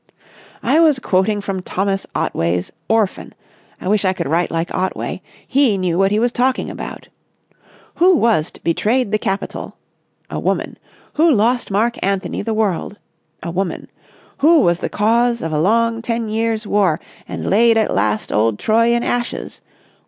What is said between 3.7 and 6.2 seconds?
I wish I could write like Otway. He knew what he